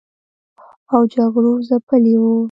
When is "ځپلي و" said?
1.67-2.23